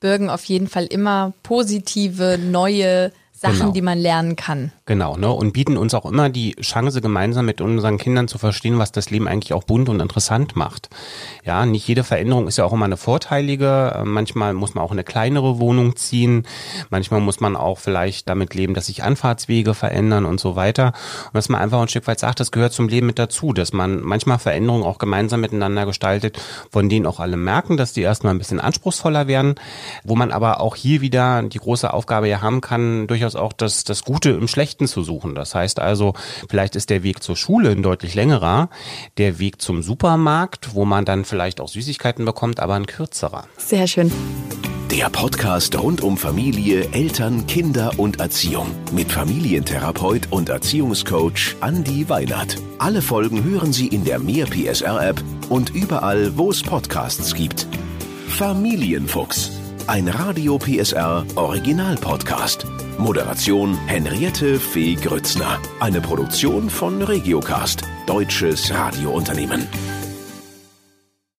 bürgen 0.00 0.30
auf 0.30 0.44
jeden 0.44 0.68
Fall 0.68 0.84
immer 0.84 1.32
positive, 1.42 2.38
neue 2.38 3.12
Sachen, 3.32 3.58
genau. 3.58 3.72
die 3.72 3.82
man 3.82 3.98
lernen 3.98 4.36
kann. 4.36 4.72
Genau, 4.86 5.16
ne? 5.16 5.30
Und 5.30 5.54
bieten 5.54 5.78
uns 5.78 5.94
auch 5.94 6.04
immer 6.04 6.28
die 6.28 6.56
Chance, 6.56 7.00
gemeinsam 7.00 7.46
mit 7.46 7.62
unseren 7.62 7.96
Kindern 7.96 8.28
zu 8.28 8.36
verstehen, 8.36 8.78
was 8.78 8.92
das 8.92 9.08
Leben 9.08 9.26
eigentlich 9.26 9.54
auch 9.54 9.64
bunt 9.64 9.88
und 9.88 9.98
interessant 9.98 10.56
macht. 10.56 10.90
Ja, 11.42 11.64
nicht 11.64 11.88
jede 11.88 12.04
Veränderung 12.04 12.48
ist 12.48 12.58
ja 12.58 12.66
auch 12.66 12.72
immer 12.74 12.84
eine 12.84 12.98
vorteilige. 12.98 14.02
Manchmal 14.04 14.52
muss 14.52 14.74
man 14.74 14.84
auch 14.84 14.92
eine 14.92 15.02
kleinere 15.02 15.58
Wohnung 15.58 15.96
ziehen. 15.96 16.46
Manchmal 16.90 17.22
muss 17.22 17.40
man 17.40 17.56
auch 17.56 17.78
vielleicht 17.78 18.28
damit 18.28 18.52
leben, 18.52 18.74
dass 18.74 18.86
sich 18.86 19.02
Anfahrtswege 19.02 19.72
verändern 19.72 20.26
und 20.26 20.38
so 20.38 20.54
weiter. 20.54 20.92
Und 21.28 21.34
dass 21.34 21.48
man 21.48 21.62
einfach 21.62 21.80
ein 21.80 21.88
Stück 21.88 22.06
weit 22.06 22.20
sagt, 22.20 22.40
das 22.40 22.52
gehört 22.52 22.74
zum 22.74 22.88
Leben 22.88 23.06
mit 23.06 23.18
dazu, 23.18 23.54
dass 23.54 23.72
man 23.72 24.02
manchmal 24.02 24.38
Veränderungen 24.38 24.84
auch 24.84 24.98
gemeinsam 24.98 25.40
miteinander 25.40 25.86
gestaltet, 25.86 26.38
von 26.70 26.90
denen 26.90 27.06
auch 27.06 27.20
alle 27.20 27.38
merken, 27.38 27.78
dass 27.78 27.94
die 27.94 28.02
erstmal 28.02 28.34
ein 28.34 28.38
bisschen 28.38 28.60
anspruchsvoller 28.60 29.28
werden, 29.28 29.54
wo 30.02 30.14
man 30.14 30.30
aber 30.30 30.60
auch 30.60 30.76
hier 30.76 31.00
wieder 31.00 31.42
die 31.42 31.58
große 31.58 31.90
Aufgabe 31.90 32.28
ja 32.28 32.42
haben 32.42 32.60
kann, 32.60 33.06
durchaus 33.06 33.34
auch 33.34 33.54
das, 33.54 33.84
das 33.84 34.04
Gute 34.04 34.28
im 34.28 34.46
Schlechten 34.46 34.73
Rechten 34.74 34.88
zu 34.88 35.04
suchen. 35.04 35.36
Das 35.36 35.54
heißt 35.54 35.78
also, 35.78 36.14
vielleicht 36.48 36.74
ist 36.74 36.90
der 36.90 37.04
Weg 37.04 37.22
zur 37.22 37.36
Schule 37.36 37.70
ein 37.70 37.84
deutlich 37.84 38.16
längerer, 38.16 38.70
der 39.18 39.38
Weg 39.38 39.62
zum 39.62 39.82
Supermarkt, 39.82 40.74
wo 40.74 40.84
man 40.84 41.04
dann 41.04 41.24
vielleicht 41.24 41.60
auch 41.60 41.68
Süßigkeiten 41.68 42.24
bekommt, 42.24 42.58
aber 42.58 42.74
ein 42.74 42.86
kürzerer. 42.86 43.44
Sehr 43.56 43.86
schön. 43.86 44.10
Der 44.90 45.08
Podcast 45.10 45.78
rund 45.78 46.02
um 46.02 46.16
Familie, 46.16 46.88
Eltern, 46.92 47.46
Kinder 47.46 47.92
und 47.98 48.18
Erziehung 48.18 48.66
mit 48.92 49.12
Familientherapeut 49.12 50.28
und 50.30 50.48
Erziehungscoach 50.48 51.56
Andi 51.60 52.08
Weinert. 52.08 52.56
Alle 52.78 53.00
Folgen 53.00 53.44
hören 53.44 53.72
Sie 53.72 53.86
in 53.86 54.04
der 54.04 54.18
Mehr 54.18 54.46
PSR 54.46 55.08
App 55.08 55.22
und 55.48 55.70
überall, 55.70 56.36
wo 56.36 56.50
es 56.50 56.62
Podcasts 56.62 57.34
gibt. 57.34 57.68
Familienfuchs, 58.28 59.52
ein 59.86 60.08
Radio 60.08 60.58
PSR 60.58 61.24
Original 61.36 61.94
Podcast. 61.96 62.66
Moderation 62.98 63.76
Henriette 63.86 64.58
Fee 64.58 64.94
Grützner. 64.94 65.60
Eine 65.80 66.00
Produktion 66.00 66.70
von 66.70 67.02
Regiocast, 67.02 67.82
deutsches 68.06 68.72
Radiounternehmen. 68.72 69.68